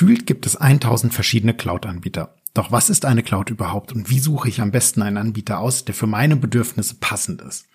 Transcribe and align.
Gefühlt 0.00 0.26
gibt 0.26 0.46
es 0.46 0.56
1000 0.56 1.12
verschiedene 1.12 1.52
Cloud-Anbieter. 1.52 2.34
Doch 2.54 2.72
was 2.72 2.88
ist 2.88 3.04
eine 3.04 3.22
Cloud 3.22 3.50
überhaupt 3.50 3.92
und 3.92 4.08
wie 4.08 4.18
suche 4.18 4.48
ich 4.48 4.62
am 4.62 4.70
besten 4.70 5.02
einen 5.02 5.18
Anbieter 5.18 5.58
aus, 5.58 5.84
der 5.84 5.94
für 5.94 6.06
meine 6.06 6.36
Bedürfnisse 6.36 6.94
passend 6.98 7.42
ist? 7.42 7.66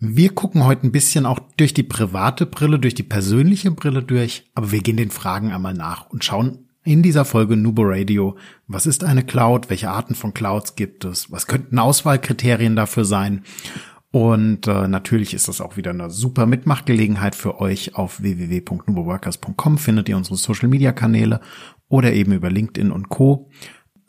Wir 0.00 0.34
gucken 0.34 0.64
heute 0.64 0.84
ein 0.84 0.90
bisschen 0.90 1.24
auch 1.24 1.38
durch 1.56 1.72
die 1.72 1.84
private 1.84 2.46
Brille, 2.46 2.80
durch 2.80 2.96
die 2.96 3.04
persönliche 3.04 3.70
Brille 3.70 4.02
durch, 4.02 4.50
aber 4.56 4.72
wir 4.72 4.80
gehen 4.80 4.96
den 4.96 5.12
Fragen 5.12 5.52
einmal 5.52 5.74
nach 5.74 6.10
und 6.10 6.24
schauen 6.24 6.66
in 6.82 7.04
dieser 7.04 7.24
Folge 7.24 7.56
Nubo 7.56 7.82
Radio, 7.84 8.36
was 8.66 8.86
ist 8.86 9.04
eine 9.04 9.22
Cloud, 9.22 9.70
welche 9.70 9.88
Arten 9.88 10.16
von 10.16 10.34
Clouds 10.34 10.74
gibt 10.74 11.04
es, 11.04 11.30
was 11.30 11.46
könnten 11.46 11.78
Auswahlkriterien 11.78 12.74
dafür 12.74 13.04
sein 13.04 13.44
und 14.12 14.66
äh, 14.66 14.88
natürlich 14.88 15.32
ist 15.32 15.48
das 15.48 15.62
auch 15.62 15.78
wieder 15.78 15.90
eine 15.90 16.10
super 16.10 16.44
Mitmachgelegenheit 16.44 17.34
für 17.34 17.60
euch. 17.60 17.96
Auf 17.96 18.20
www.nuboworkers.com 18.22 19.78
findet 19.78 20.10
ihr 20.10 20.18
unsere 20.18 20.36
Social-Media-Kanäle 20.36 21.40
oder 21.88 22.12
eben 22.12 22.32
über 22.32 22.50
LinkedIn 22.50 22.92
und 22.92 23.08
Co. 23.08 23.48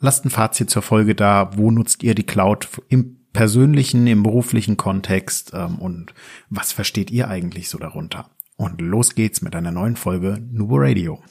Lasst 0.00 0.26
ein 0.26 0.30
Fazit 0.30 0.68
zur 0.68 0.82
Folge 0.82 1.14
da. 1.14 1.52
Wo 1.56 1.70
nutzt 1.70 2.02
ihr 2.02 2.14
die 2.14 2.26
Cloud 2.26 2.68
im 2.88 3.16
persönlichen, 3.32 4.06
im 4.06 4.22
beruflichen 4.22 4.76
Kontext 4.76 5.52
ähm, 5.54 5.78
und 5.78 6.12
was 6.50 6.72
versteht 6.72 7.10
ihr 7.10 7.28
eigentlich 7.28 7.70
so 7.70 7.78
darunter? 7.78 8.28
Und 8.56 8.82
los 8.82 9.14
geht's 9.14 9.40
mit 9.40 9.56
einer 9.56 9.72
neuen 9.72 9.96
Folge 9.96 10.38
Nubo 10.52 10.76
Radio. 10.76 11.22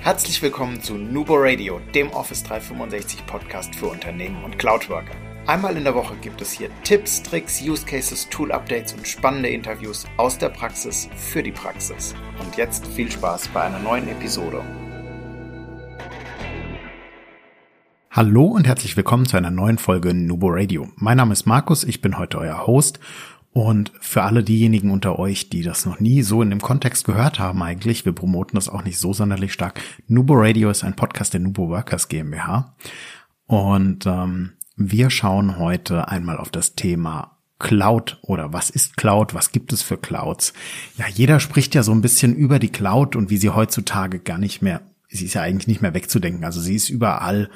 Herzlich 0.00 0.42
willkommen 0.42 0.82
zu 0.82 0.94
Nubo 0.94 1.34
Radio, 1.36 1.80
dem 1.94 2.10
Office 2.10 2.42
365 2.42 3.26
Podcast 3.26 3.76
für 3.76 3.86
Unternehmen 3.86 4.42
und 4.42 4.58
Cloud-Worker. 4.58 5.31
Einmal 5.44 5.76
in 5.76 5.82
der 5.82 5.96
Woche 5.96 6.14
gibt 6.22 6.40
es 6.40 6.52
hier 6.52 6.70
Tipps, 6.84 7.20
Tricks, 7.20 7.60
Use 7.60 7.84
Cases, 7.84 8.28
Tool 8.30 8.52
Updates 8.52 8.92
und 8.92 9.08
spannende 9.08 9.48
Interviews 9.48 10.06
aus 10.16 10.38
der 10.38 10.50
Praxis 10.50 11.08
für 11.16 11.42
die 11.42 11.50
Praxis. 11.50 12.14
Und 12.40 12.56
jetzt 12.56 12.86
viel 12.86 13.10
Spaß 13.10 13.48
bei 13.48 13.62
einer 13.62 13.80
neuen 13.80 14.06
Episode. 14.06 14.62
Hallo 18.12 18.44
und 18.44 18.68
herzlich 18.68 18.96
willkommen 18.96 19.26
zu 19.26 19.36
einer 19.36 19.50
neuen 19.50 19.78
Folge 19.78 20.14
Nubo 20.14 20.46
Radio. 20.48 20.88
Mein 20.94 21.16
Name 21.16 21.32
ist 21.32 21.44
Markus, 21.44 21.82
ich 21.82 22.00
bin 22.00 22.18
heute 22.18 22.38
euer 22.38 22.68
Host 22.68 23.00
und 23.52 23.90
für 24.00 24.22
alle 24.22 24.44
diejenigen 24.44 24.92
unter 24.92 25.18
euch, 25.18 25.50
die 25.50 25.62
das 25.62 25.86
noch 25.86 25.98
nie 25.98 26.22
so 26.22 26.40
in 26.42 26.50
dem 26.50 26.60
Kontext 26.60 27.04
gehört 27.04 27.40
haben 27.40 27.64
eigentlich, 27.64 28.04
wir 28.04 28.12
promoten 28.12 28.54
das 28.54 28.68
auch 28.68 28.84
nicht 28.84 28.98
so 28.98 29.12
sonderlich 29.12 29.52
stark. 29.52 29.80
Nubo 30.06 30.34
Radio 30.36 30.70
ist 30.70 30.84
ein 30.84 30.94
Podcast 30.94 31.32
der 31.32 31.40
Nubo 31.40 31.68
Workers 31.68 32.06
GmbH 32.06 32.76
und 33.48 34.06
ähm, 34.06 34.52
wir 34.76 35.10
schauen 35.10 35.58
heute 35.58 36.08
einmal 36.08 36.38
auf 36.38 36.50
das 36.50 36.74
Thema 36.74 37.38
Cloud 37.58 38.18
oder 38.22 38.52
was 38.52 38.70
ist 38.70 38.96
Cloud, 38.96 39.34
was 39.34 39.52
gibt 39.52 39.72
es 39.72 39.82
für 39.82 39.96
Clouds. 39.96 40.52
Ja, 40.96 41.06
jeder 41.08 41.38
spricht 41.38 41.74
ja 41.74 41.82
so 41.82 41.92
ein 41.92 42.00
bisschen 42.00 42.34
über 42.34 42.58
die 42.58 42.70
Cloud 42.70 43.14
und 43.14 43.30
wie 43.30 43.36
sie 43.36 43.50
heutzutage 43.50 44.18
gar 44.18 44.38
nicht 44.38 44.62
mehr, 44.62 44.80
sie 45.08 45.26
ist 45.26 45.34
ja 45.34 45.42
eigentlich 45.42 45.68
nicht 45.68 45.80
mehr 45.82 45.94
wegzudenken. 45.94 46.44
Also 46.44 46.60
sie 46.60 46.74
ist 46.74 46.88
überall 46.88 47.50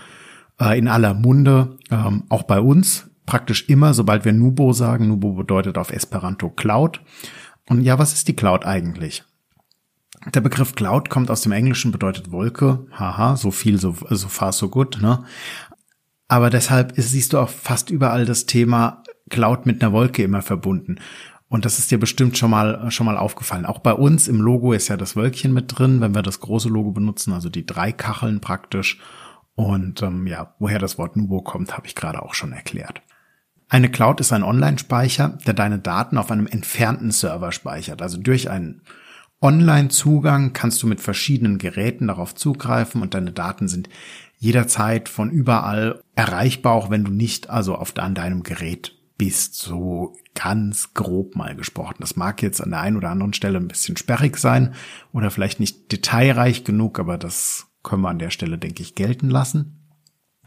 äh, 0.60 0.78
in 0.78 0.88
aller 0.88 1.14
Munde, 1.14 1.76
ähm, 1.90 2.22
auch 2.28 2.44
bei 2.44 2.60
uns 2.60 3.10
praktisch 3.26 3.68
immer, 3.68 3.92
sobald 3.92 4.24
wir 4.24 4.32
Nubo 4.32 4.72
sagen. 4.72 5.08
Nubo 5.08 5.32
bedeutet 5.32 5.76
auf 5.76 5.92
Esperanto 5.92 6.50
Cloud. 6.50 7.00
Und 7.68 7.82
ja, 7.82 7.98
was 7.98 8.12
ist 8.12 8.28
die 8.28 8.36
Cloud 8.36 8.64
eigentlich? 8.64 9.24
Der 10.34 10.40
Begriff 10.40 10.74
Cloud 10.74 11.10
kommt 11.10 11.30
aus 11.30 11.42
dem 11.42 11.52
Englischen, 11.52 11.92
bedeutet 11.92 12.32
Wolke. 12.32 12.86
Haha, 12.92 13.36
so 13.36 13.50
viel, 13.50 13.78
so, 13.78 13.94
so 14.08 14.28
far, 14.28 14.52
so 14.52 14.68
good. 14.68 14.98
Ne? 15.00 15.24
Aber 16.28 16.50
deshalb 16.50 16.98
ist, 16.98 17.10
siehst 17.10 17.32
du 17.32 17.38
auch 17.38 17.48
fast 17.48 17.90
überall 17.90 18.24
das 18.24 18.46
Thema 18.46 19.02
Cloud 19.30 19.66
mit 19.66 19.82
einer 19.82 19.92
Wolke 19.92 20.22
immer 20.22 20.42
verbunden. 20.42 20.96
Und 21.48 21.64
das 21.64 21.78
ist 21.78 21.90
dir 21.90 21.98
bestimmt 21.98 22.36
schon 22.36 22.50
mal, 22.50 22.90
schon 22.90 23.06
mal 23.06 23.16
aufgefallen. 23.16 23.66
Auch 23.66 23.78
bei 23.78 23.92
uns 23.92 24.26
im 24.26 24.40
Logo 24.40 24.72
ist 24.72 24.88
ja 24.88 24.96
das 24.96 25.14
Wölkchen 25.14 25.52
mit 25.52 25.78
drin, 25.78 26.00
wenn 26.00 26.14
wir 26.14 26.22
das 26.22 26.40
große 26.40 26.68
Logo 26.68 26.90
benutzen, 26.90 27.32
also 27.32 27.48
die 27.48 27.64
drei 27.64 27.92
Kacheln 27.92 28.40
praktisch. 28.40 28.98
Und 29.54 30.02
ähm, 30.02 30.26
ja, 30.26 30.54
woher 30.58 30.80
das 30.80 30.98
Wort 30.98 31.16
Nubo 31.16 31.40
kommt, 31.40 31.76
habe 31.76 31.86
ich 31.86 31.94
gerade 31.94 32.22
auch 32.22 32.34
schon 32.34 32.52
erklärt. 32.52 33.00
Eine 33.68 33.90
Cloud 33.90 34.20
ist 34.20 34.32
ein 34.32 34.42
Online-Speicher, 34.42 35.38
der 35.46 35.54
deine 35.54 35.78
Daten 35.78 36.18
auf 36.18 36.30
einem 36.30 36.46
entfernten 36.46 37.10
Server 37.10 37.52
speichert. 37.52 38.02
Also 38.02 38.18
durch 38.18 38.50
einen 38.50 38.82
Online-Zugang 39.46 40.52
kannst 40.54 40.82
du 40.82 40.88
mit 40.88 41.00
verschiedenen 41.00 41.58
Geräten 41.58 42.08
darauf 42.08 42.34
zugreifen 42.34 43.00
und 43.00 43.14
deine 43.14 43.30
Daten 43.30 43.68
sind 43.68 43.88
jederzeit 44.38 45.08
von 45.08 45.30
überall 45.30 46.02
erreichbar, 46.16 46.72
auch 46.72 46.90
wenn 46.90 47.04
du 47.04 47.12
nicht 47.12 47.48
also 47.48 47.76
auf 47.76 47.96
an 47.96 48.16
deinem 48.16 48.42
Gerät 48.42 48.98
bist, 49.16 49.54
so 49.54 50.16
ganz 50.34 50.94
grob 50.94 51.36
mal 51.36 51.54
gesprochen. 51.54 51.98
Das 52.00 52.16
mag 52.16 52.42
jetzt 52.42 52.60
an 52.60 52.70
der 52.70 52.80
einen 52.80 52.96
oder 52.96 53.10
anderen 53.10 53.34
Stelle 53.34 53.58
ein 53.58 53.68
bisschen 53.68 53.96
sperrig 53.96 54.36
sein 54.36 54.74
oder 55.12 55.30
vielleicht 55.30 55.60
nicht 55.60 55.92
detailreich 55.92 56.64
genug, 56.64 56.98
aber 56.98 57.16
das 57.16 57.68
können 57.84 58.02
wir 58.02 58.08
an 58.08 58.18
der 58.18 58.30
Stelle, 58.30 58.58
denke 58.58 58.82
ich, 58.82 58.96
gelten 58.96 59.30
lassen. 59.30 59.80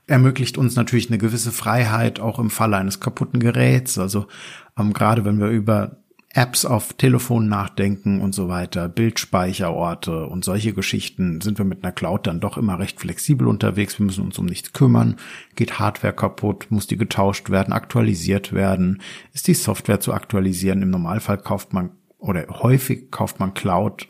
Ermöglicht 0.08 0.58
uns 0.58 0.76
natürlich 0.76 1.08
eine 1.08 1.20
gewisse 1.20 1.54
Freiheit, 1.54 2.20
auch 2.20 2.38
im 2.38 2.50
Falle 2.50 2.76
eines 2.76 3.00
kaputten 3.00 3.40
Geräts. 3.40 3.98
Also 3.98 4.28
ähm, 4.78 4.92
gerade 4.92 5.24
wenn 5.24 5.40
wir 5.40 5.48
über 5.48 6.04
Apps 6.32 6.64
auf 6.64 6.94
Telefon 6.94 7.48
nachdenken 7.48 8.22
und 8.22 8.36
so 8.36 8.48
weiter, 8.50 8.88
Bildspeicherorte 8.88 10.28
und 10.28 10.46
solche 10.46 10.74
Geschichten 10.74 11.42
sind 11.42 11.58
wir 11.58 11.66
mit 11.66 11.84
einer 11.84 11.92
Cloud 11.92 12.28
dann 12.28 12.40
doch 12.40 12.56
immer 12.58 12.78
recht 12.78 13.00
flexibel 13.00 13.48
unterwegs. 13.48 13.98
Wir 13.98 14.06
müssen 14.06 14.26
uns 14.26 14.38
um 14.38 14.46
nichts 14.46 14.72
kümmern. 14.72 15.16
Geht 15.56 15.80
Hardware 15.80 16.14
kaputt, 16.14 16.68
muss 16.70 16.86
die 16.86 16.98
getauscht 16.98 17.50
werden, 17.50 17.74
aktualisiert 17.74 18.54
werden, 18.54 19.02
ist 19.34 19.48
die 19.48 19.56
Software 19.56 20.02
zu 20.02 20.14
aktualisieren. 20.14 20.84
Im 20.84 20.92
Normalfall 20.92 21.40
kauft 21.40 21.74
man 21.74 21.92
oder 22.20 22.46
häufig 22.48 23.10
kauft 23.10 23.40
man 23.40 23.56
Cloud 23.56 24.08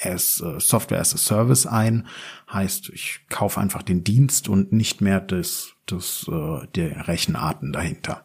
as 0.00 0.36
Software 0.58 1.00
as 1.00 1.14
a 1.14 1.18
Service 1.18 1.66
ein. 1.66 2.06
Heißt, 2.52 2.90
ich 2.90 3.20
kaufe 3.28 3.58
einfach 3.58 3.82
den 3.82 4.04
Dienst 4.04 4.48
und 4.48 4.72
nicht 4.72 5.00
mehr 5.00 5.20
das, 5.20 5.72
das, 5.86 6.28
uh, 6.28 6.64
der 6.74 7.08
Rechenarten 7.08 7.72
dahinter. 7.72 8.24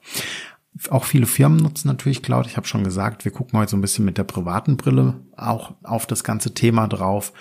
Auch 0.89 1.06
viele 1.06 1.28
Firmen 1.28 1.59
nutzen 1.59 1.88
natürlich 1.88 2.23
Cloud. 2.23 2.47
Ich 2.47 2.57
habe 2.57 2.67
schon 2.67 2.84
gesagt, 2.84 3.25
wir 3.25 3.31
gucken 3.31 3.59
heute 3.59 3.72
so 3.72 3.78
ein 3.78 3.81
bisschen 3.81 4.06
mit 4.06 4.17
der 4.17 4.23
privaten 4.23 4.75
Brille 4.75 5.22
auch 5.38 5.75
auf 5.84 6.07
das 6.07 6.23
ganze 6.23 6.53
Thema 6.53 6.88
drauf 6.88 7.31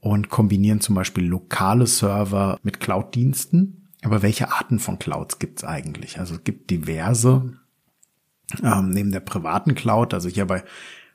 und 0.00 0.30
kombinieren 0.30 0.80
zum 0.80 0.94
Beispiel 0.94 1.26
lokale 1.26 1.86
Server 1.86 2.58
mit 2.62 2.80
Cloud-Diensten. 2.80 3.88
Aber 4.02 4.22
welche 4.22 4.52
Arten 4.52 4.78
von 4.78 4.98
Clouds 4.98 5.38
gibt 5.38 5.58
es 5.58 5.64
eigentlich? 5.64 6.18
Also 6.18 6.36
es 6.36 6.44
gibt 6.44 6.70
diverse. 6.70 7.58
Ähm, 8.62 8.90
neben 8.90 9.12
der 9.12 9.20
privaten 9.20 9.74
Cloud, 9.74 10.14
also 10.14 10.28
hierbei 10.28 10.64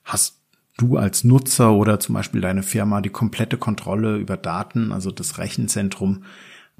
hast 0.03 0.39
du 0.77 0.97
als 0.97 1.23
Nutzer 1.23 1.73
oder 1.73 1.99
zum 1.99 2.13
Beispiel 2.13 2.41
deine 2.41 2.61
Firma 2.63 3.01
die 3.01 3.09
komplette 3.09 3.57
Kontrolle 3.57 4.17
über 4.17 4.37
Daten, 4.37 4.91
also 4.91 5.11
das 5.11 5.37
Rechenzentrum 5.37 6.23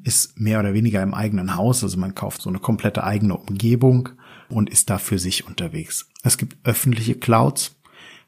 ist 0.04 0.40
mehr 0.40 0.60
oder 0.60 0.74
weniger 0.74 1.02
im 1.02 1.14
eigenen 1.14 1.56
Haus, 1.56 1.84
also 1.84 1.98
man 1.98 2.16
kauft 2.16 2.42
so 2.42 2.50
eine 2.50 2.60
komplette 2.60 3.04
eigene 3.04 3.38
Umgebung 3.38 4.10
und 4.54 4.70
ist 4.70 4.90
da 4.90 4.98
für 4.98 5.20
sich 5.20 5.48
unterwegs. 5.48 6.08
Es 6.24 6.38
gibt 6.38 6.58
öffentliche 6.64 7.16
Clouds, 7.16 7.76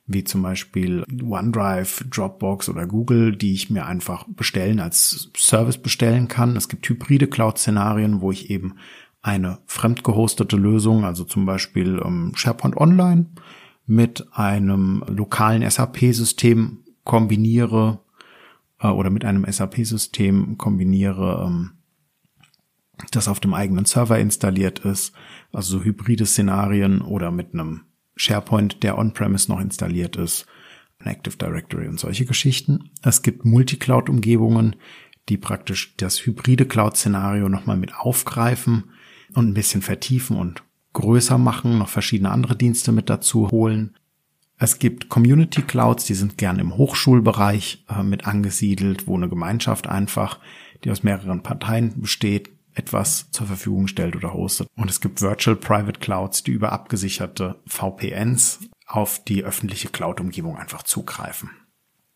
wie 0.07 0.23
zum 0.23 0.41
Beispiel 0.43 1.03
OneDrive, 1.23 2.05
Dropbox 2.09 2.69
oder 2.69 2.85
Google, 2.85 3.35
die 3.35 3.53
ich 3.53 3.69
mir 3.69 3.85
einfach 3.85 4.25
bestellen, 4.27 4.79
als 4.79 5.31
Service 5.35 5.77
bestellen 5.77 6.27
kann. 6.27 6.55
Es 6.55 6.69
gibt 6.69 6.87
hybride 6.87 7.27
Cloud-Szenarien, 7.27 8.21
wo 8.21 8.31
ich 8.31 8.49
eben 8.49 8.75
eine 9.21 9.59
fremdgehostete 9.65 10.55
Lösung, 10.55 11.03
also 11.03 11.23
zum 11.23 11.45
Beispiel 11.45 11.99
ähm, 12.05 12.33
SharePoint 12.35 12.77
Online, 12.77 13.25
mit 13.87 14.27
einem 14.33 15.03
lokalen 15.07 15.67
SAP-System 15.67 16.83
kombiniere 17.03 17.99
äh, 18.79 18.87
oder 18.87 19.09
mit 19.09 19.25
einem 19.25 19.45
SAP-System 19.49 20.57
kombiniere, 20.57 21.43
ähm, 21.47 21.71
das 23.11 23.27
auf 23.27 23.39
dem 23.39 23.53
eigenen 23.53 23.85
Server 23.85 24.19
installiert 24.19 24.79
ist, 24.79 25.13
also 25.51 25.79
so 25.79 25.83
hybride 25.83 26.25
Szenarien 26.25 27.01
oder 27.01 27.31
mit 27.31 27.53
einem 27.53 27.81
SharePoint, 28.15 28.83
der 28.83 28.97
on-premise 28.97 29.51
noch 29.51 29.59
installiert 29.59 30.15
ist, 30.15 30.45
ein 30.99 31.07
Active 31.07 31.37
Directory 31.37 31.87
und 31.87 31.99
solche 31.99 32.25
Geschichten. 32.25 32.91
Es 33.01 33.21
gibt 33.21 33.45
Multicloud-Umgebungen, 33.45 34.75
die 35.29 35.37
praktisch 35.37 35.95
das 35.97 36.25
hybride 36.25 36.65
Cloud-Szenario 36.65 37.49
nochmal 37.49 37.77
mit 37.77 37.95
aufgreifen 37.95 38.85
und 39.33 39.49
ein 39.49 39.53
bisschen 39.53 39.81
vertiefen 39.81 40.37
und 40.37 40.63
größer 40.93 41.37
machen, 41.37 41.77
noch 41.77 41.89
verschiedene 41.89 42.31
andere 42.31 42.55
Dienste 42.55 42.91
mit 42.91 43.09
dazu 43.09 43.51
holen. 43.51 43.95
Es 44.57 44.79
gibt 44.79 45.09
Community 45.09 45.61
Clouds, 45.61 46.05
die 46.05 46.13
sind 46.13 46.37
gern 46.37 46.59
im 46.59 46.77
Hochschulbereich 46.77 47.83
äh, 47.89 48.03
mit 48.03 48.25
angesiedelt, 48.25 49.05
wo 49.05 49.17
eine 49.17 49.27
Gemeinschaft 49.27 49.87
einfach, 49.87 50.39
die 50.83 50.91
aus 50.91 51.03
mehreren 51.03 51.43
Parteien 51.43 51.99
besteht, 51.99 52.54
etwas 52.75 53.31
zur 53.31 53.47
Verfügung 53.47 53.87
stellt 53.87 54.15
oder 54.15 54.33
hostet. 54.33 54.67
Und 54.75 54.89
es 54.89 55.01
gibt 55.01 55.21
Virtual 55.21 55.55
Private 55.55 55.99
Clouds, 55.99 56.43
die 56.43 56.51
über 56.51 56.71
abgesicherte 56.71 57.55
VPNs 57.65 58.59
auf 58.85 59.23
die 59.23 59.43
öffentliche 59.43 59.89
Cloud-Umgebung 59.89 60.57
einfach 60.57 60.83
zugreifen. 60.83 61.49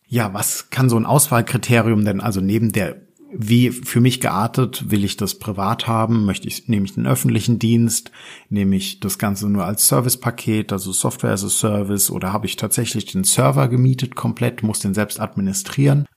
Ja, 0.05 0.33
was 0.33 0.69
kann 0.69 0.89
so 0.89 0.97
ein 0.97 1.05
Auswahlkriterium 1.05 2.03
denn 2.05 2.21
also 2.21 2.41
neben 2.41 2.71
der 2.71 3.07
wie 3.31 3.69
für 3.69 4.01
mich 4.01 4.21
geartet, 4.21 4.89
will 4.89 5.03
ich 5.03 5.15
das 5.15 5.37
privat 5.37 5.85
haben, 5.85 6.25
möchte 6.25 6.47
ich, 6.47 6.67
nehme 6.67 6.85
ich 6.85 6.95
den 6.95 7.05
öffentlichen 7.05 7.59
Dienst, 7.59 8.11
nehme 8.49 8.75
ich 8.75 9.01
das 9.01 9.19
Ganze 9.19 9.47
nur 9.47 9.65
als 9.65 9.87
Servicepaket, 9.87 10.73
also 10.73 10.91
Software 10.91 11.33
as 11.33 11.43
a 11.43 11.49
Service, 11.49 12.09
oder 12.09 12.33
habe 12.33 12.47
ich 12.47 12.55
tatsächlich 12.55 13.05
den 13.05 13.23
Server 13.23 13.67
gemietet 13.67 14.15
komplett, 14.15 14.63
muss 14.63 14.79
den 14.79 14.95
selbst 14.95 15.19
administrieren 15.19 16.07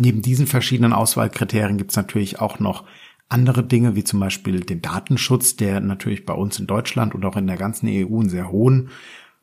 Neben 0.00 0.22
diesen 0.22 0.46
verschiedenen 0.46 0.92
Auswahlkriterien 0.92 1.76
gibt 1.76 1.90
es 1.90 1.96
natürlich 1.96 2.40
auch 2.40 2.60
noch 2.60 2.84
andere 3.28 3.62
Dinge, 3.62 3.94
wie 3.94 4.04
zum 4.04 4.20
Beispiel 4.20 4.60
den 4.60 4.82
Datenschutz, 4.82 5.56
der 5.56 5.80
natürlich 5.80 6.24
bei 6.24 6.34
uns 6.34 6.58
in 6.58 6.66
Deutschland 6.66 7.14
und 7.14 7.24
auch 7.24 7.36
in 7.36 7.46
der 7.46 7.56
ganzen 7.56 7.88
EU 7.88 8.20
einen 8.20 8.30
sehr 8.30 8.50
hohen 8.50 8.88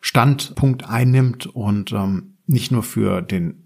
Standpunkt 0.02 0.88
einnimmt 0.88 1.46
und 1.48 1.92
ähm, 1.92 2.36
nicht 2.48 2.72
nur 2.72 2.84
für 2.84 3.22
den 3.22 3.62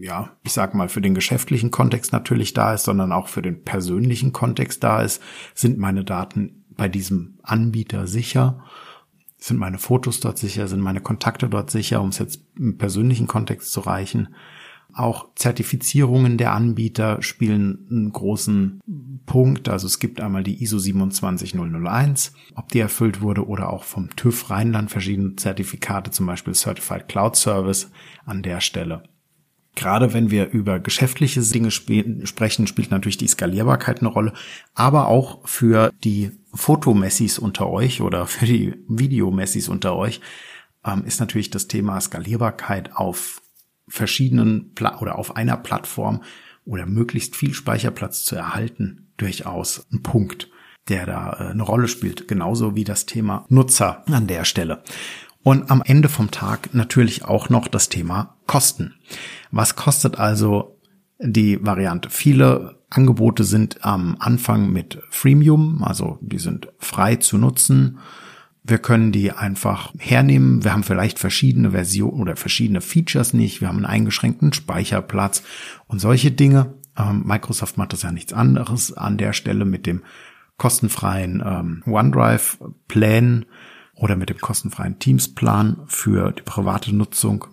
ja, 0.00 0.30
ich 0.42 0.52
sag 0.52 0.74
mal, 0.74 0.88
für 0.88 1.00
den 1.00 1.14
geschäftlichen 1.14 1.70
Kontext 1.70 2.12
natürlich 2.12 2.52
da 2.52 2.74
ist, 2.74 2.84
sondern 2.84 3.12
auch 3.12 3.28
für 3.28 3.42
den 3.42 3.64
persönlichen 3.64 4.32
Kontext 4.32 4.84
da 4.84 5.02
ist, 5.02 5.22
sind 5.54 5.78
meine 5.78 6.04
Daten 6.04 6.64
bei 6.70 6.88
diesem 6.88 7.38
Anbieter 7.42 8.06
sicher, 8.06 8.64
sind 9.38 9.58
meine 9.58 9.78
Fotos 9.78 10.20
dort 10.20 10.38
sicher, 10.38 10.68
sind 10.68 10.80
meine 10.80 11.00
Kontakte 11.00 11.48
dort 11.48 11.70
sicher, 11.70 12.00
um 12.00 12.10
es 12.10 12.18
jetzt 12.18 12.42
im 12.56 12.78
persönlichen 12.78 13.26
Kontext 13.26 13.72
zu 13.72 13.80
reichen. 13.80 14.34
Auch 14.94 15.28
Zertifizierungen 15.34 16.38
der 16.38 16.52
Anbieter 16.52 17.22
spielen 17.22 17.86
einen 17.90 18.12
großen 18.12 18.80
Punkt. 19.26 19.68
Also 19.68 19.86
es 19.86 19.98
gibt 19.98 20.20
einmal 20.20 20.42
die 20.42 20.62
ISO 20.62 20.78
27001, 20.78 22.32
ob 22.54 22.68
die 22.68 22.80
erfüllt 22.80 23.20
wurde, 23.20 23.46
oder 23.46 23.70
auch 23.70 23.84
vom 23.84 24.14
TÜV 24.16 24.50
Rheinland 24.50 24.90
verschiedene 24.90 25.36
Zertifikate, 25.36 26.10
zum 26.10 26.26
Beispiel 26.26 26.54
Certified 26.54 27.08
Cloud 27.08 27.36
Service 27.36 27.90
an 28.24 28.42
der 28.42 28.60
Stelle. 28.60 29.02
Gerade 29.76 30.12
wenn 30.12 30.30
wir 30.30 30.50
über 30.50 30.80
geschäftliche 30.80 31.40
Dinge 31.40 31.70
sprechen, 31.70 32.66
spielt 32.66 32.90
natürlich 32.90 33.18
die 33.18 33.28
Skalierbarkeit 33.28 34.00
eine 34.00 34.08
Rolle, 34.08 34.32
aber 34.74 35.06
auch 35.06 35.46
für 35.46 35.92
die 36.02 36.32
Fotomessis 36.52 37.38
unter 37.38 37.68
euch 37.68 38.00
oder 38.00 38.26
für 38.26 38.46
die 38.46 38.74
Videomessis 38.88 39.68
unter 39.68 39.94
euch 39.96 40.20
ähm, 40.84 41.04
ist 41.04 41.20
natürlich 41.20 41.50
das 41.50 41.68
Thema 41.68 42.00
Skalierbarkeit 42.00 42.96
auf 42.96 43.42
verschiedenen 43.90 44.72
Pla 44.74 45.00
oder 45.00 45.18
auf 45.18 45.36
einer 45.36 45.56
Plattform 45.56 46.22
oder 46.64 46.86
möglichst 46.86 47.36
viel 47.36 47.54
Speicherplatz 47.54 48.24
zu 48.24 48.36
erhalten 48.36 49.08
durchaus 49.16 49.86
ein 49.92 50.02
Punkt, 50.02 50.48
der 50.88 51.06
da 51.06 51.32
äh, 51.32 51.50
eine 51.50 51.62
Rolle 51.62 51.88
spielt, 51.88 52.28
genauso 52.28 52.74
wie 52.74 52.84
das 52.84 53.06
Thema 53.06 53.44
Nutzer 53.48 54.04
an 54.06 54.26
der 54.26 54.44
Stelle. 54.44 54.82
Und 55.42 55.70
am 55.70 55.82
Ende 55.84 56.08
vom 56.08 56.30
Tag 56.30 56.74
natürlich 56.74 57.24
auch 57.24 57.48
noch 57.48 57.66
das 57.68 57.88
Thema 57.88 58.36
Kosten. 58.46 58.94
Was 59.50 59.74
kostet 59.74 60.18
also 60.18 60.78
die 61.18 61.64
Variante? 61.64 62.10
Viele 62.10 62.78
Angebote 62.90 63.44
sind 63.44 63.84
am 63.84 64.16
Anfang 64.18 64.70
mit 64.70 64.98
Freemium, 65.10 65.82
also 65.82 66.18
die 66.20 66.38
sind 66.38 66.68
frei 66.78 67.16
zu 67.16 67.38
nutzen. 67.38 67.98
Wir 68.70 68.78
können 68.78 69.10
die 69.10 69.32
einfach 69.32 69.92
hernehmen. 69.98 70.62
Wir 70.62 70.72
haben 70.72 70.84
vielleicht 70.84 71.18
verschiedene 71.18 71.72
Versionen 71.72 72.20
oder 72.20 72.36
verschiedene 72.36 72.80
Features 72.80 73.32
nicht. 73.32 73.60
Wir 73.60 73.66
haben 73.66 73.78
einen 73.78 73.84
eingeschränkten 73.84 74.52
Speicherplatz 74.52 75.42
und 75.88 75.98
solche 75.98 76.30
Dinge. 76.30 76.74
Ähm, 76.96 77.24
Microsoft 77.26 77.76
macht 77.78 77.92
das 77.92 78.02
ja 78.02 78.12
nichts 78.12 78.32
anderes 78.32 78.92
an 78.92 79.18
der 79.18 79.32
Stelle 79.32 79.64
mit 79.64 79.86
dem 79.86 80.02
kostenfreien 80.56 81.42
ähm, 81.44 81.82
OneDrive-Plan 81.84 83.44
oder 83.96 84.14
mit 84.14 84.30
dem 84.30 84.38
kostenfreien 84.38 85.00
Teams-Plan 85.00 85.82
für 85.86 86.30
die 86.30 86.42
private 86.42 86.94
Nutzung. 86.94 87.46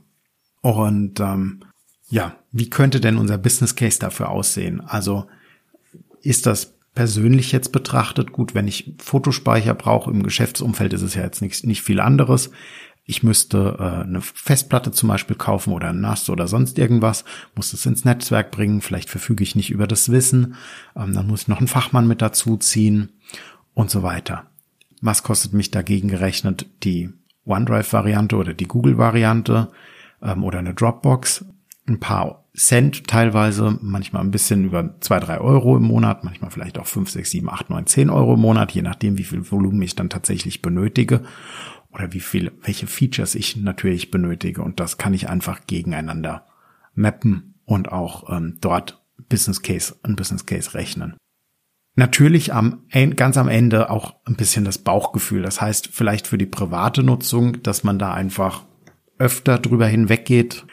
Und 0.62 1.20
ähm, 1.20 1.62
ja, 2.10 2.36
wie 2.52 2.70
könnte 2.70 3.02
denn 3.02 3.18
unser 3.18 3.40
Business 3.40 3.76
Case 3.76 3.98
dafür 3.98 4.30
aussehen? 4.30 4.82
Also 4.82 5.26
ist 6.22 6.46
das 6.46 6.77
persönlich 6.98 7.52
jetzt 7.52 7.72
betrachtet 7.72 8.32
gut, 8.32 8.56
wenn 8.56 8.68
ich 8.68 8.96
Fotospeicher 8.98 9.76
brauche 9.76 10.10
im 10.10 10.24
Geschäftsumfeld 10.24 10.94
ist 10.94 11.04
es 11.04 11.14
ja 11.14 11.22
jetzt 11.22 11.44
nicht, 11.44 11.64
nicht 11.64 11.84
viel 11.84 12.00
anderes. 12.00 12.50
Ich 13.06 13.22
müsste 13.22 13.78
äh, 13.80 14.04
eine 14.04 14.20
Festplatte 14.20 14.92
zum 14.92 15.08
Beispiel 15.08 15.36
kaufen 15.36 15.74
oder 15.74 15.90
ein 15.90 16.02
NAS 16.02 16.28
oder 16.28 16.48
sonst 16.48 16.80
irgendwas, 16.80 17.24
muss 17.54 17.70
das 17.70 17.86
ins 17.86 18.04
Netzwerk 18.04 18.50
bringen, 18.50 18.82
vielleicht 18.82 19.12
verfüge 19.12 19.44
ich 19.44 19.56
nicht 19.56 19.70
über 19.70 19.86
das 19.86 20.12
Wissen, 20.12 20.56
ähm, 20.96 21.14
dann 21.14 21.28
muss 21.28 21.44
ich 21.44 21.48
noch 21.50 21.60
einen 21.60 21.68
Fachmann 21.68 22.08
mit 22.08 22.24
dazu 22.24 22.58
ziehen 22.58 23.10
und 23.76 23.92
so 23.92 24.02
weiter. 24.02 24.48
Was 25.00 25.22
kostet 25.22 25.54
mich 25.54 25.70
dagegen 25.70 26.08
gerechnet 26.08 26.66
die 26.84 27.12
OneDrive-Variante 27.46 28.36
oder 28.38 28.56
die 28.56 28.68
Google-Variante 28.68 29.68
ähm, 30.24 30.44
oder 30.44 30.58
eine 30.58 30.74
Dropbox? 30.74 31.46
Ein 31.88 32.00
paar 32.00 32.46
Cent 32.56 33.08
teilweise, 33.08 33.78
manchmal 33.82 34.24
ein 34.24 34.32
bisschen 34.32 34.66
über 34.66 34.96
zwei, 35.00 35.20
drei 35.20 35.40
Euro 35.40 35.78
im 35.78 35.84
Monat, 35.84 36.24
manchmal 36.24 36.52
vielleicht 36.52 36.80
auch 36.80 36.88
fünf, 36.88 37.10
sechs, 37.10 37.30
sieben, 37.30 37.50
acht, 37.50 37.70
neun, 37.70 37.86
zehn 37.86 38.10
Euro 38.10 38.34
im 38.34 38.42
Monat, 38.42 38.72
je 38.72 38.82
nachdem, 38.82 39.18
wie 39.18 39.24
viel 39.24 39.50
Volumen 39.50 39.82
ich 39.82 39.96
dann 39.96 40.10
tatsächlich 40.10 40.62
benötige 40.62 41.22
oder 41.92 42.14
wie 42.14 42.20
viel, 42.20 42.52
welche 42.64 42.88
Features 42.88 43.36
ich 43.36 43.56
natürlich 43.56 44.12
benötige. 44.12 44.64
Und 44.64 44.80
das 44.80 44.98
kann 44.98 45.14
ich 45.14 45.30
einfach 45.30 45.62
gegeneinander 45.68 46.46
mappen 46.94 47.56
und 47.64 47.92
auch 47.92 48.36
ähm, 48.36 48.58
dort 48.60 49.04
Business 49.30 49.62
Case, 49.62 49.96
ein 50.04 50.16
Business 50.16 50.46
Case 50.46 50.74
rechnen. 50.74 51.16
Natürlich 51.96 52.54
am, 52.54 52.86
ganz 53.16 53.38
am 53.38 53.48
Ende 53.48 53.90
auch 53.90 54.16
ein 54.26 54.36
bisschen 54.36 54.66
das 54.66 54.78
Bauchgefühl. 54.78 55.42
Das 55.42 55.62
heißt, 55.62 55.90
vielleicht 55.92 56.28
für 56.28 56.38
die 56.38 56.46
private 56.46 57.02
Nutzung, 57.02 57.64
dass 57.64 57.84
man 57.84 57.98
da 57.98 58.14
einfach 58.14 58.66
öfter 59.18 59.58
drüber 59.58 59.88
hinweggeht 59.88 60.66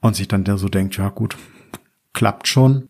und 0.00 0.16
sich 0.16 0.28
dann 0.28 0.44
so 0.56 0.68
denkt, 0.68 0.96
ja 0.96 1.08
gut, 1.08 1.36
klappt 2.12 2.48
schon. 2.48 2.88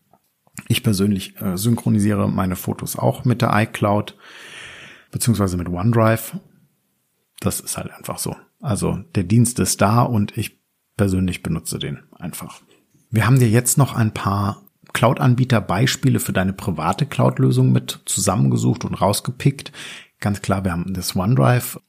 Ich 0.67 0.83
persönlich 0.83 1.39
äh, 1.41 1.57
synchronisiere 1.57 2.29
meine 2.29 2.55
Fotos 2.55 2.97
auch 2.97 3.25
mit 3.25 3.41
der 3.41 3.51
iCloud 3.53 4.17
beziehungsweise 5.11 5.57
mit 5.57 5.69
OneDrive. 5.69 6.37
Das 7.39 7.59
ist 7.59 7.77
halt 7.77 7.91
einfach 7.91 8.17
so. 8.17 8.35
Also 8.61 8.99
der 9.15 9.23
Dienst 9.23 9.59
ist 9.59 9.81
da 9.81 10.03
und 10.03 10.37
ich 10.37 10.59
persönlich 10.95 11.43
benutze 11.43 11.79
den 11.79 11.99
einfach. 12.17 12.61
Wir 13.09 13.25
haben 13.25 13.39
dir 13.39 13.49
jetzt 13.49 13.77
noch 13.77 13.95
ein 13.95 14.13
paar 14.13 14.61
Cloud-Anbieter 14.93 15.61
Beispiele 15.61 16.19
für 16.19 16.33
deine 16.33 16.53
private 16.53 17.05
Cloud-Lösung 17.05 17.71
mit 17.71 18.01
zusammengesucht 18.05 18.85
und 18.85 18.95
rausgepickt. 18.95 19.71
Ganz 20.19 20.41
klar, 20.41 20.63
wir 20.63 20.71
haben 20.71 20.93
das 20.93 21.15
OneDrive. 21.15 21.79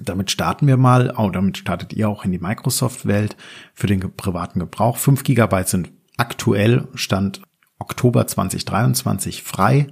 Damit 0.00 0.30
starten 0.30 0.66
wir 0.66 0.76
mal, 0.76 1.12
oh, 1.16 1.30
damit 1.30 1.58
startet 1.58 1.92
ihr 1.92 2.08
auch 2.08 2.24
in 2.24 2.32
die 2.32 2.38
Microsoft-Welt 2.38 3.36
für 3.74 3.86
den 3.86 4.00
privaten 4.16 4.58
Gebrauch. 4.58 4.96
5 4.96 5.22
Gigabyte 5.22 5.68
sind 5.68 5.92
aktuell 6.16 6.88
Stand 6.94 7.42
Oktober 7.78 8.26
2023 8.26 9.42
frei. 9.42 9.88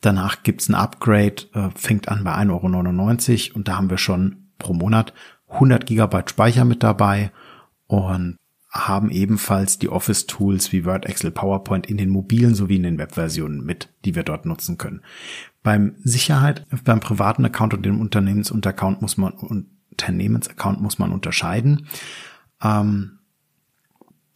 Danach 0.00 0.42
gibt's 0.42 0.68
ein 0.68 0.74
Upgrade, 0.74 1.46
äh, 1.54 1.70
fängt 1.74 2.08
an 2.08 2.24
bei 2.24 2.34
1,99 2.34 3.50
Euro 3.50 3.56
und 3.56 3.68
da 3.68 3.76
haben 3.76 3.90
wir 3.90 3.98
schon 3.98 4.50
pro 4.58 4.74
Monat 4.74 5.14
100 5.48 5.86
Gigabyte 5.86 6.30
Speicher 6.30 6.64
mit 6.64 6.82
dabei 6.82 7.32
und 7.86 8.36
haben 8.70 9.10
ebenfalls 9.10 9.78
die 9.78 9.88
Office-Tools 9.88 10.72
wie 10.72 10.84
Word, 10.84 11.04
Excel, 11.04 11.32
PowerPoint 11.32 11.86
in 11.86 11.96
den 11.96 12.08
mobilen 12.08 12.54
sowie 12.54 12.76
in 12.76 12.84
den 12.84 12.98
Webversionen 12.98 13.64
mit, 13.64 13.88
die 14.04 14.14
wir 14.14 14.22
dort 14.22 14.46
nutzen 14.46 14.78
können. 14.78 15.02
Beim 15.62 15.96
Sicherheit, 16.04 16.66
beim 16.84 17.00
privaten 17.00 17.44
Account 17.44 17.74
und 17.74 17.84
dem 17.84 18.00
Unternehmensaccount 18.00 19.02
muss 19.02 19.16
man, 19.16 19.32
Unternehmensaccount 19.32 20.80
muss 20.80 20.98
man 21.00 21.10
unterscheiden. 21.12 21.88
Ähm, 22.62 23.18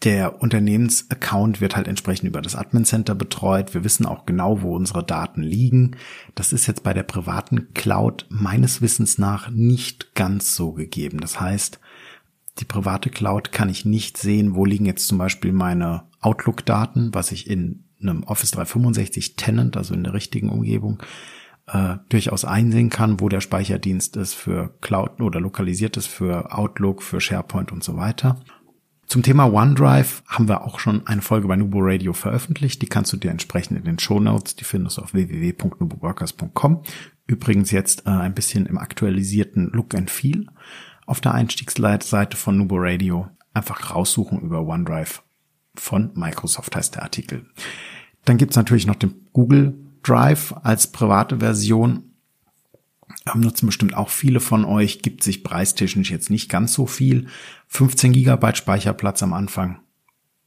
der 0.03 0.43
Unternehmensaccount 0.43 1.61
wird 1.61 1.77
halt 1.77 1.89
entsprechend 1.89 2.29
über 2.29 2.43
das 2.43 2.57
Admin 2.57 2.85
Center 2.85 3.15
betreut. 3.15 3.73
Wir 3.73 3.85
wissen 3.85 4.05
auch 4.05 4.27
genau, 4.27 4.61
wo 4.61 4.75
unsere 4.77 5.05
Daten 5.05 5.43
liegen. 5.43 5.97
Das 6.35 6.53
ist 6.53 6.67
jetzt 6.67 6.83
bei 6.83 6.93
der 6.93 7.05
privaten 7.05 7.73
Cloud 7.73 8.27
meines 8.29 8.83
Wissens 8.83 9.17
nach 9.17 9.49
nicht 9.49 10.15
ganz 10.15 10.57
so 10.57 10.73
gegeben. 10.73 11.21
Das 11.21 11.41
heißt, 11.41 11.81
die 12.59 12.65
private 12.65 13.11
Cloud 13.11 13.53
kann 13.53 13.69
ich 13.69 13.85
nicht 13.85 14.17
sehen, 14.17 14.55
wo 14.55 14.65
liegen 14.65 14.87
jetzt 14.87 15.09
zum 15.09 15.19
Beispiel 15.19 15.53
meine 15.53 16.05
Outlook-Daten, 16.21 17.13
was 17.13 17.33
ich 17.33 17.51
in 17.51 17.85
einem 18.01 18.23
Office 18.25 18.53
365 18.53 19.37
Tenant, 19.37 19.77
also 19.77 19.95
in 19.95 20.05
der 20.05 20.15
richtigen 20.15 20.51
Umgebung, 20.51 21.03
äh, 21.67 21.97
durchaus 22.09 22.45
einsehen 22.45 22.91
kann, 22.91 23.21
wo 23.21 23.29
der 23.29 23.41
Speicherdienst 23.41 24.17
ist 24.17 24.35
für 24.35 24.75
Cloud 24.81 25.21
oder 25.21 25.41
lokalisiert 25.41 25.97
ist 25.97 26.07
für 26.07 26.57
Outlook, 26.57 27.03
für 27.03 27.21
SharePoint 27.21 27.73
und 27.73 27.83
so 27.83 27.97
weiter. 27.97 28.41
Zum 29.07 29.23
Thema 29.23 29.53
OneDrive 29.53 30.23
haben 30.27 30.49
wir 30.49 30.65
auch 30.65 30.79
schon 30.79 31.07
eine 31.07 31.23
Folge 31.23 31.49
bei 31.49 31.57
Nubo 31.57 31.79
Radio 31.81 32.13
veröffentlicht. 32.13 32.81
Die 32.81 32.87
kannst 32.87 33.13
du 33.13 33.17
dir 33.17 33.31
entsprechend 33.31 33.79
in 33.79 33.85
den 33.85 33.99
Show 33.99 34.19
Notes, 34.19 34.57
die 34.57 34.65
findest 34.65 34.99
du 34.99 35.03
auf 35.03 35.13
www.nuboworkers.com. 35.13 36.83
Übrigens 37.27 37.71
jetzt 37.71 38.07
äh, 38.07 38.11
ein 38.11 38.35
bisschen 38.35 38.67
im 38.67 38.79
aktualisierten 38.79 39.71
Look 39.73 39.95
and 39.95 40.11
Feel 40.11 40.47
auf 41.07 41.21
der 41.21 41.35
Einstiegsseite 41.35 42.37
von 42.37 42.57
Nubo 42.57 42.77
Radio 42.79 43.29
einfach 43.53 43.95
raussuchen 43.95 44.41
über 44.41 44.63
OneDrive 44.67 45.23
von 45.75 46.11
Microsoft 46.15 46.77
heißt 46.77 46.95
der 46.95 47.03
Artikel. 47.03 47.47
Dann 48.25 48.39
gibt's 48.39 48.57
natürlich 48.57 48.87
noch 48.87 48.95
den 48.95 49.27
Google 49.33 49.75
Drive 50.03 50.55
als 50.63 50.93
private 50.93 51.39
Version. 51.39 52.15
Ähm, 53.33 53.41
nutzen 53.41 53.67
bestimmt 53.67 53.97
auch 53.97 54.09
viele 54.09 54.41
von 54.41 54.65
euch, 54.65 55.03
gibt 55.03 55.23
sich 55.23 55.45
preistechnisch 55.45 56.11
jetzt 56.11 56.31
nicht 56.31 56.49
ganz 56.49 56.73
so 56.73 56.87
viel. 56.87 57.27
15 57.69 58.13
Gigabyte 58.13 58.57
Speicherplatz 58.57 59.23
am 59.23 59.33
Anfang 59.33 59.81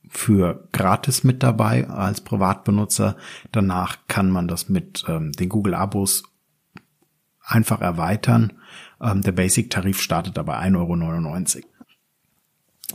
für 0.10 0.68
gratis 0.72 1.24
mit 1.24 1.44
dabei 1.44 1.90
als 1.90 2.22
Privatbenutzer. 2.22 3.18
Danach 3.52 3.98
kann 4.08 4.32
man 4.32 4.48
das 4.48 4.70
mit 4.70 5.04
ähm, 5.08 5.34
den 5.34 5.50
Google 5.50 5.74
Abos 5.74 6.24
einfach 7.44 7.82
erweitern. 7.82 8.54
Ähm, 9.02 9.22
der 9.22 9.32
Basic-Tarif 9.32 10.02
startet 10.02 10.38
dabei 10.38 10.58
1,99 10.60 11.56
Euro. 11.58 11.68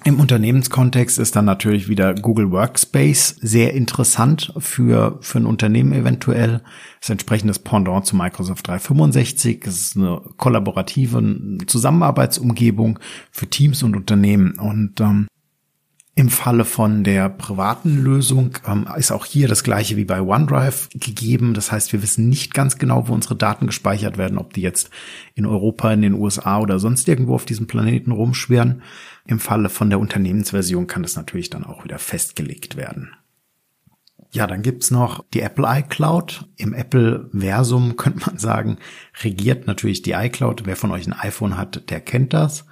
Im 0.04 0.18
Unternehmenskontext 0.18 1.18
ist 1.18 1.36
dann 1.36 1.44
natürlich 1.44 1.88
wieder 1.88 2.14
Google 2.14 2.50
Workspace 2.50 3.36
sehr 3.40 3.72
interessant 3.72 4.52
für, 4.58 5.18
für 5.20 5.38
ein 5.38 5.46
Unternehmen 5.46 5.92
eventuell. 5.92 6.60
Das 7.00 7.10
entsprechendes 7.10 7.60
Pendant 7.60 8.06
zu 8.06 8.16
Microsoft 8.16 8.66
365. 8.66 9.64
Es 9.64 9.80
ist 9.80 9.96
eine 9.96 10.20
kollaborative 10.38 11.38
Zusammenarbeitsumgebung 11.66 12.98
für 13.30 13.46
Teams 13.46 13.84
und 13.84 13.94
Unternehmen. 13.94 14.58
Und 14.58 15.00
ähm, 15.00 15.28
im 16.14 16.28
Falle 16.28 16.66
von 16.66 17.04
der 17.04 17.30
privaten 17.30 18.02
Lösung 18.02 18.58
ähm, 18.66 18.86
ist 18.96 19.12
auch 19.12 19.24
hier 19.24 19.48
das 19.48 19.64
gleiche 19.64 19.96
wie 19.96 20.04
bei 20.04 20.20
OneDrive 20.20 20.90
gegeben. 20.92 21.54
Das 21.54 21.72
heißt, 21.72 21.92
wir 21.94 22.02
wissen 22.02 22.28
nicht 22.28 22.52
ganz 22.52 22.76
genau, 22.76 23.08
wo 23.08 23.14
unsere 23.14 23.34
Daten 23.34 23.66
gespeichert 23.66 24.18
werden, 24.18 24.36
ob 24.36 24.52
die 24.52 24.60
jetzt 24.60 24.90
in 25.34 25.46
Europa, 25.46 25.90
in 25.90 26.02
den 26.02 26.12
USA 26.12 26.60
oder 26.60 26.78
sonst 26.78 27.08
irgendwo 27.08 27.34
auf 27.34 27.46
diesem 27.46 27.66
Planeten 27.66 28.12
rumschwirren. 28.12 28.82
Im 29.26 29.40
Falle 29.40 29.70
von 29.70 29.88
der 29.88 30.00
Unternehmensversion 30.00 30.86
kann 30.86 31.02
das 31.02 31.16
natürlich 31.16 31.48
dann 31.48 31.64
auch 31.64 31.82
wieder 31.84 31.98
festgelegt 31.98 32.76
werden. 32.76 33.12
Ja, 34.32 34.46
dann 34.46 34.62
gibt's 34.62 34.90
noch 34.90 35.24
die 35.32 35.40
Apple 35.40 35.66
iCloud. 35.66 36.46
Im 36.56 36.74
Apple-Versum 36.74 37.96
könnte 37.96 38.26
man 38.26 38.38
sagen, 38.38 38.76
regiert 39.22 39.66
natürlich 39.66 40.02
die 40.02 40.12
iCloud. 40.12 40.66
Wer 40.66 40.76
von 40.76 40.90
euch 40.90 41.06
ein 41.06 41.14
iPhone 41.14 41.56
hat, 41.56 41.88
der 41.88 42.00
kennt 42.00 42.34
das. 42.34 42.66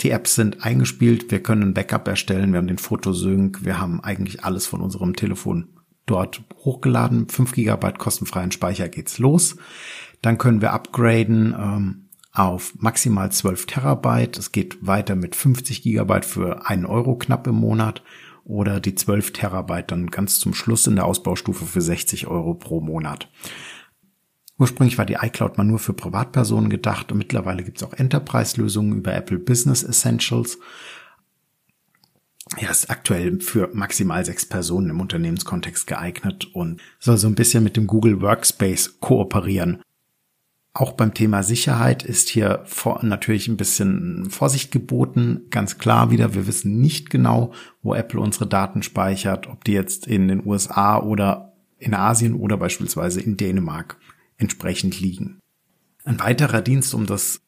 Die 0.00 0.10
Apps 0.10 0.34
sind 0.34 0.64
eingespielt, 0.64 1.30
wir 1.30 1.42
können 1.42 1.62
ein 1.62 1.74
Backup 1.74 2.08
erstellen, 2.08 2.52
wir 2.52 2.58
haben 2.58 2.66
den 2.66 2.78
Fotosync, 2.78 3.64
wir 3.64 3.80
haben 3.80 4.02
eigentlich 4.02 4.44
alles 4.44 4.66
von 4.66 4.80
unserem 4.80 5.14
Telefon 5.14 5.68
dort 6.06 6.42
hochgeladen. 6.56 7.28
5 7.28 7.52
GB 7.52 7.92
kostenfreien 7.98 8.50
Speicher 8.50 8.88
geht's 8.88 9.18
los. 9.18 9.56
Dann 10.22 10.38
können 10.38 10.60
wir 10.60 10.72
upgraden 10.72 11.54
ähm, 11.58 12.08
auf 12.32 12.74
maximal 12.78 13.30
12 13.30 13.66
Terabyte. 13.66 14.38
Es 14.38 14.52
geht 14.52 14.84
weiter 14.86 15.16
mit 15.16 15.36
50 15.36 15.82
Gigabyte 15.82 16.24
für 16.24 16.66
einen 16.68 16.86
Euro 16.86 17.16
knapp 17.16 17.46
im 17.46 17.56
Monat 17.56 18.02
oder 18.44 18.80
die 18.80 18.94
12 18.94 19.32
Terabyte 19.32 19.92
dann 19.92 20.08
ganz 20.08 20.40
zum 20.40 20.54
Schluss 20.54 20.86
in 20.86 20.96
der 20.96 21.06
Ausbaustufe 21.06 21.64
für 21.64 21.80
60 21.80 22.26
Euro 22.26 22.54
pro 22.54 22.80
Monat. 22.80 23.28
Ursprünglich 24.60 24.98
war 24.98 25.06
die 25.06 25.14
iCloud 25.14 25.56
mal 25.56 25.64
nur 25.64 25.78
für 25.78 25.94
Privatpersonen 25.94 26.68
gedacht 26.68 27.10
und 27.10 27.16
mittlerweile 27.16 27.62
gibt 27.62 27.78
es 27.78 27.82
auch 27.82 27.94
Enterprise-Lösungen 27.94 28.98
über 28.98 29.14
Apple 29.14 29.38
Business 29.38 29.82
Essentials. 29.82 30.58
Ja, 32.58 32.70
ist 32.70 32.90
aktuell 32.90 33.40
für 33.40 33.70
maximal 33.72 34.22
sechs 34.22 34.44
Personen 34.44 34.90
im 34.90 35.00
Unternehmenskontext 35.00 35.86
geeignet 35.86 36.50
und 36.52 36.82
soll 36.98 37.16
so 37.16 37.26
ein 37.26 37.36
bisschen 37.36 37.64
mit 37.64 37.78
dem 37.78 37.86
Google 37.86 38.20
Workspace 38.20 39.00
kooperieren. 39.00 39.80
Auch 40.74 40.92
beim 40.92 41.14
Thema 41.14 41.42
Sicherheit 41.42 42.02
ist 42.02 42.28
hier 42.28 42.60
vor, 42.66 43.02
natürlich 43.02 43.48
ein 43.48 43.56
bisschen 43.56 44.28
Vorsicht 44.28 44.70
geboten. 44.70 45.46
Ganz 45.48 45.78
klar 45.78 46.10
wieder, 46.10 46.34
wir 46.34 46.46
wissen 46.46 46.82
nicht 46.82 47.08
genau, 47.08 47.54
wo 47.82 47.94
Apple 47.94 48.20
unsere 48.20 48.46
Daten 48.46 48.82
speichert, 48.82 49.46
ob 49.46 49.64
die 49.64 49.72
jetzt 49.72 50.06
in 50.06 50.28
den 50.28 50.46
USA 50.46 50.98
oder 50.98 51.54
in 51.78 51.94
Asien 51.94 52.34
oder 52.34 52.58
beispielsweise 52.58 53.22
in 53.22 53.38
Dänemark 53.38 53.96
entsprechend 54.40 55.00
liegen. 55.00 55.38
Ein 56.04 56.18
weiterer 56.18 56.62
Dienst, 56.62 56.94
um 56.94 57.06
das 57.06 57.42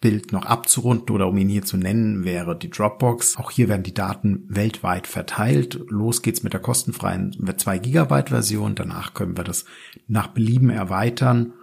Bild 0.00 0.32
noch 0.32 0.44
abzurunden 0.44 1.14
oder 1.14 1.26
um 1.26 1.36
ihn 1.38 1.48
hier 1.48 1.64
zu 1.64 1.76
nennen, 1.78 2.24
wäre 2.24 2.56
die 2.56 2.70
Dropbox. 2.70 3.38
Auch 3.38 3.50
hier 3.50 3.68
werden 3.68 3.82
die 3.82 3.94
Daten 3.94 4.44
weltweit 4.48 5.06
verteilt. 5.06 5.80
Los 5.88 6.22
geht's 6.22 6.42
mit 6.42 6.52
der 6.52 6.60
kostenfreien 6.60 7.34
2 7.56 7.78
Gigabyte 7.78 8.28
Version. 8.28 8.74
Danach 8.74 9.14
können 9.14 9.36
wir 9.36 9.44
das 9.44 9.64
nach 10.06 10.28
Belieben 10.28 10.70
erweitern 10.70 11.54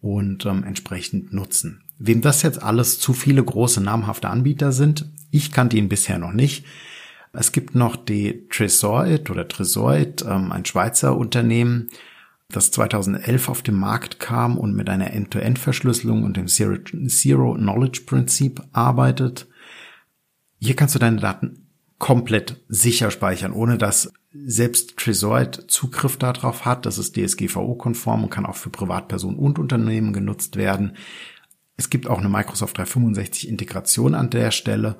und 0.00 0.46
ähm, 0.46 0.64
entsprechend 0.64 1.32
nutzen. 1.32 1.84
Wem 1.98 2.22
das 2.22 2.42
jetzt 2.42 2.62
alles 2.62 2.98
zu 2.98 3.12
viele 3.12 3.44
große 3.44 3.80
namhafte 3.80 4.28
Anbieter 4.30 4.72
sind, 4.72 5.06
ich 5.30 5.52
kannte 5.52 5.76
ihn 5.76 5.88
bisher 5.88 6.18
noch 6.18 6.32
nicht. 6.32 6.64
Es 7.32 7.52
gibt 7.52 7.74
noch 7.74 7.96
die 7.96 8.48
Tresorit 8.48 9.30
oder 9.30 9.46
Tresorit, 9.46 10.24
ähm, 10.28 10.50
ein 10.50 10.64
Schweizer 10.64 11.16
Unternehmen, 11.16 11.88
das 12.52 12.70
2011 12.70 13.48
auf 13.48 13.62
den 13.62 13.74
Markt 13.74 14.20
kam 14.20 14.58
und 14.58 14.74
mit 14.74 14.88
einer 14.88 15.12
End-to-End-Verschlüsselung 15.12 16.22
und 16.22 16.36
dem 16.36 16.46
Zero-Knowledge-Prinzip 16.46 18.62
arbeitet. 18.72 19.48
Hier 20.60 20.76
kannst 20.76 20.94
du 20.94 20.98
deine 20.98 21.20
Daten 21.20 21.66
komplett 21.98 22.60
sicher 22.68 23.10
speichern, 23.10 23.52
ohne 23.52 23.78
dass 23.78 24.12
selbst 24.32 24.96
Tresorit 24.96 25.64
Zugriff 25.68 26.16
darauf 26.16 26.64
hat. 26.64 26.86
Das 26.86 26.98
ist 26.98 27.16
DSGVO-konform 27.16 28.24
und 28.24 28.30
kann 28.30 28.46
auch 28.46 28.56
für 28.56 28.70
Privatpersonen 28.70 29.38
und 29.38 29.58
Unternehmen 29.58 30.12
genutzt 30.12 30.56
werden. 30.56 30.96
Es 31.76 31.90
gibt 31.90 32.06
auch 32.06 32.18
eine 32.18 32.28
Microsoft 32.28 32.78
365 32.78 33.48
Integration 33.48 34.14
an 34.14 34.30
der 34.30 34.50
Stelle 34.50 34.96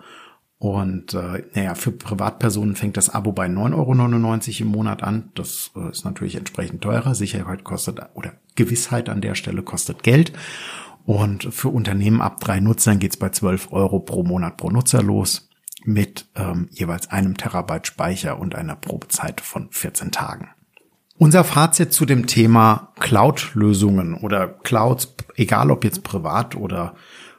und 0.62 1.12
äh, 1.14 1.42
naja, 1.54 1.74
für 1.74 1.90
Privatpersonen 1.90 2.76
fängt 2.76 2.96
das 2.96 3.10
Abo 3.10 3.32
bei 3.32 3.46
9,99 3.46 4.60
Euro 4.60 4.62
im 4.62 4.68
Monat 4.68 5.02
an. 5.02 5.32
Das 5.34 5.72
äh, 5.74 5.90
ist 5.90 6.04
natürlich 6.04 6.36
entsprechend 6.36 6.82
teurer. 6.82 7.16
Sicherheit 7.16 7.64
kostet 7.64 7.98
oder 8.14 8.34
Gewissheit 8.54 9.08
an 9.08 9.20
der 9.20 9.34
Stelle 9.34 9.64
kostet 9.64 10.04
Geld. 10.04 10.32
Und 11.04 11.52
für 11.52 11.70
Unternehmen 11.70 12.20
ab 12.20 12.38
drei 12.38 12.60
Nutzern 12.60 13.00
geht's 13.00 13.16
bei 13.16 13.30
12 13.30 13.72
Euro 13.72 13.98
pro 13.98 14.22
Monat 14.22 14.56
pro 14.56 14.70
Nutzer 14.70 15.02
los 15.02 15.48
mit 15.82 16.26
ähm, 16.36 16.68
jeweils 16.70 17.10
einem 17.10 17.36
Terabyte 17.36 17.88
Speicher 17.88 18.38
und 18.38 18.54
einer 18.54 18.76
Probezeit 18.76 19.40
von 19.40 19.66
14 19.72 20.12
Tagen. 20.12 20.50
Unser 21.18 21.42
Fazit 21.42 21.92
zu 21.92 22.06
dem 22.06 22.28
Thema 22.28 22.92
Cloud-Lösungen 23.00 24.14
oder 24.14 24.46
Clouds, 24.46 25.12
egal 25.34 25.72
ob 25.72 25.82
jetzt 25.82 26.04
privat 26.04 26.54
oder 26.54 26.94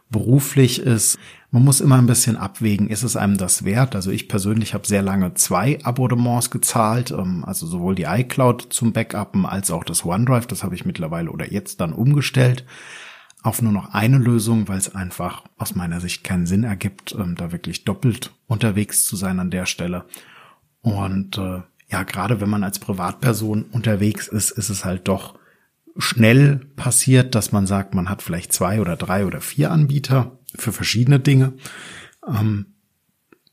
beruflich 0.10 0.82
ist, 0.82 1.18
man 1.54 1.66
muss 1.66 1.82
immer 1.82 2.00
ein 2.00 2.08
bisschen 2.08 2.36
abwägen, 2.36 2.90
ist 2.90 3.04
es 3.04 3.16
einem 3.16 3.38
das 3.38 3.64
wert? 3.64 3.96
Also 3.96 4.10
ich 4.10 4.28
persönlich 4.28 4.74
habe 4.74 4.88
sehr 4.88 5.04
lange 5.04 5.36
zwei 5.36 5.78
Abonnements 5.84 6.50
gezahlt, 6.50 7.12
ähm, 7.12 7.46
also 7.46 7.68
sowohl 7.68 7.94
die 7.94 8.06
iCloud 8.06 8.74
zum 8.74 8.92
Backuppen 8.92 9.46
als 9.46 9.70
auch 9.70 9.84
das 9.84 10.04
OneDrive. 10.04 10.48
Das 10.48 10.64
habe 10.64 10.74
ich 10.74 10.84
mittlerweile 10.84 11.30
oder 11.30 11.54
jetzt 11.54 11.80
dann 11.80 11.94
umgestellt 11.94 12.66
auf 13.44 13.62
nur 13.62 13.72
noch 13.72 13.94
eine 13.94 14.18
Lösung, 14.18 14.68
weil 14.68 14.80
es 14.80 14.96
einfach 14.96 15.44
aus 15.60 15.76
meiner 15.76 16.02
Sicht 16.02 16.24
keinen 16.24 16.48
Sinn 16.48 16.64
ergibt, 16.64 17.16
ähm, 17.20 17.36
da 17.36 17.52
wirklich 17.52 17.84
doppelt 17.84 18.32
unterwegs 18.48 19.06
zu 19.06 19.16
sein 19.16 19.40
an 19.40 19.52
der 19.52 19.68
Stelle. 19.68 20.06
Und 20.82 21.38
äh, 21.38 21.62
ja, 21.88 22.02
gerade 22.02 22.42
wenn 22.42 22.50
man 22.50 22.64
als 22.64 22.80
Privatperson 22.80 23.66
unterwegs 23.66 24.28
ist, 24.28 24.50
ist 24.50 24.70
es 24.70 24.86
halt 24.86 25.08
doch 25.08 25.36
schnell 26.00 26.62
passiert, 26.76 27.36
dass 27.36 27.52
man 27.52 27.68
sagt, 27.68 27.94
man 27.94 28.10
hat 28.10 28.24
vielleicht 28.24 28.54
zwei 28.54 28.82
oder 28.82 28.96
drei 28.96 29.28
oder 29.28 29.40
vier 29.40 29.72
Anbieter 29.72 30.40
für 30.56 30.72
verschiedene 30.72 31.20
Dinge. 31.20 31.54
Ähm, 32.28 32.68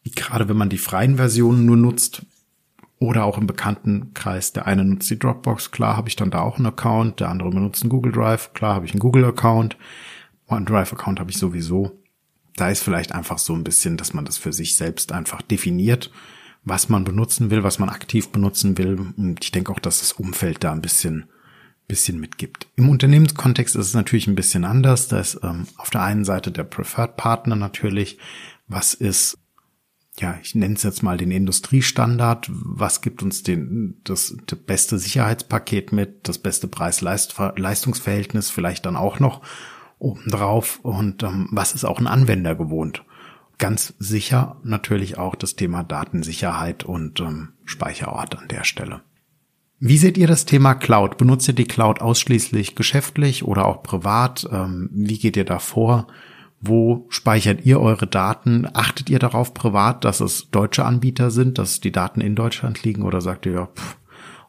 gerade 0.05 0.49
wenn 0.49 0.57
man 0.57 0.71
die 0.71 0.79
freien 0.79 1.17
Versionen 1.17 1.67
nur 1.67 1.77
nutzt 1.77 2.27
oder 2.99 3.25
auch 3.25 3.39
im 3.39 3.47
Bekanntenkreis, 3.47 4.53
der 4.53 4.67
eine 4.67 4.85
nutzt 4.85 5.11
die 5.11 5.19
Dropbox, 5.19 5.71
klar 5.71 5.97
habe 5.97 6.09
ich 6.09 6.17
dann 6.17 6.31
da 6.31 6.41
auch 6.41 6.57
einen 6.57 6.67
Account, 6.67 7.21
der 7.21 7.29
andere 7.29 7.51
benutzt 7.51 7.83
einen 7.83 7.91
Google 7.91 8.13
Drive, 8.13 8.53
klar 8.53 8.75
habe 8.75 8.87
ich 8.87 8.93
einen 8.93 9.01
Google 9.01 9.25
Account, 9.25 9.77
OneDrive 10.49 10.93
Account 10.93 11.21
habe 11.21 11.31
ich 11.31 11.39
sowieso. 11.39 11.99
Da 12.57 12.69
ist 12.69 12.83
vielleicht 12.83 13.13
einfach 13.13 13.39
so 13.39 13.55
ein 13.55 13.65
bisschen, 13.65 13.97
dass 13.97 14.13
man 14.13 14.25
das 14.25 14.37
für 14.37 14.53
sich 14.53 14.77
selbst 14.77 15.13
einfach 15.13 15.41
definiert, 15.41 16.11
was 16.65 16.89
man 16.89 17.05
benutzen 17.05 17.51
will, 17.51 17.63
was 17.63 17.79
man 17.79 17.89
aktiv 17.89 18.31
benutzen 18.31 18.77
will. 18.77 18.99
Und 19.17 19.39
ich 19.43 19.53
denke 19.53 19.73
auch, 19.73 19.79
dass 19.79 20.01
das 20.01 20.13
Umfeld 20.13 20.63
da 20.63 20.73
ein 20.73 20.83
bisschen 20.83 21.31
bisschen 21.91 22.21
mitgibt. 22.21 22.69
Im 22.77 22.89
Unternehmenskontext 22.89 23.75
ist 23.75 23.89
es 23.89 23.95
natürlich 23.95 24.29
ein 24.29 24.37
bisschen 24.37 24.65
anders. 24.65 25.09
Da 25.09 25.19
ist 25.19 25.41
ähm, 25.43 25.67
auf 25.77 25.91
der 25.91 26.03
einen 26.03 26.25
Seite 26.25 26.53
der 26.53 26.63
Preferred 26.65 27.17
Partner 27.17 27.57
natürlich, 27.57 28.19
was 28.69 28.95
ist, 28.95 29.39
ja, 30.19 30.39
ich 30.41 30.55
nenne 30.55 30.75
es 30.77 30.85
jetzt 30.85 31.03
mal 31.03 31.17
den 31.17 31.33
Industriestandard, 31.33 32.49
was 32.51 33.03
gibt 33.03 33.25
uns 33.25 33.43
den, 33.43 34.01
das, 34.05 34.37
das 34.47 34.59
beste 34.61 34.99
Sicherheitspaket 34.99 35.93
mit, 35.93 36.29
das 36.29 36.39
beste 36.39 36.69
Preis-Leistungsverhältnis 36.69 38.51
vielleicht 38.51 38.87
dann 38.87 38.97
auch 38.97 39.19
noch 39.19 39.43
obendrauf 39.99 40.79
und 40.83 41.25
ähm, 41.25 41.49
was 41.51 41.73
ist 41.73 41.85
auch 41.85 41.99
ein 41.99 42.07
Anwender 42.07 42.55
gewohnt. 42.55 43.05
Ganz 43.59 43.95
sicher 43.99 44.61
natürlich 44.63 45.19
auch 45.19 45.35
das 45.35 45.57
Thema 45.57 45.83
Datensicherheit 45.83 46.85
und 46.85 47.21
ähm, 47.21 47.51
Speicherort 47.65 48.39
an 48.39 48.49
der 48.49 48.65
Stelle. 48.65 49.03
Wie 49.83 49.97
seht 49.97 50.19
ihr 50.19 50.27
das 50.27 50.45
Thema 50.45 50.75
Cloud? 50.75 51.17
Benutzt 51.17 51.49
ihr 51.49 51.55
die 51.55 51.65
Cloud 51.65 52.03
ausschließlich 52.03 52.75
geschäftlich 52.75 53.45
oder 53.45 53.65
auch 53.65 53.83
privat? 53.83 54.47
Ähm, 54.53 54.91
wie 54.93 55.19
geht 55.19 55.39
ihr 55.39 55.47
da 55.47 55.59
vor? 55.59 56.07
Wo 56.61 57.07
speichert 57.09 57.65
ihr 57.65 57.81
eure 57.81 58.07
Daten? 58.07 58.69
Achtet 58.75 59.09
ihr 59.09 59.19
darauf 59.19 59.55
privat, 59.55 60.05
dass 60.05 60.21
es 60.21 60.51
deutsche 60.51 60.85
Anbieter 60.85 61.31
sind, 61.31 61.57
dass 61.57 61.81
die 61.81 61.93
Daten 61.93 62.21
in 62.21 62.35
Deutschland 62.35 62.85
liegen? 62.85 63.01
Oder 63.01 63.23
sagt 63.23 63.47
ihr, 63.47 63.71
pff, 63.75 63.97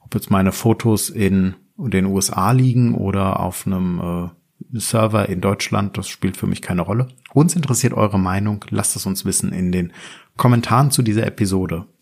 ob 0.03 0.13
jetzt 0.15 0.31
meine 0.31 0.51
Fotos 0.51 1.09
in 1.09 1.55
den 1.77 2.07
USA 2.07 2.51
liegen 2.51 2.93
oder 2.93 3.39
auf 3.39 3.65
einem 3.65 4.33
äh, 4.73 4.79
Server 4.79 5.29
in 5.29 5.39
Deutschland, 5.39 5.97
das 5.97 6.09
spielt 6.09 6.35
für 6.35 6.47
mich 6.47 6.61
keine 6.61 6.81
Rolle. 6.81 7.07
Uns 7.33 7.55
interessiert 7.55 7.93
eure 7.93 8.19
Meinung. 8.19 8.65
Lasst 8.69 8.97
es 8.97 9.05
uns 9.05 9.23
wissen 9.23 9.53
in 9.53 9.71
den 9.71 9.93
Kommentaren 10.35 10.91
zu 10.91 11.01
dieser 11.01 11.25
Episode. 11.25 11.85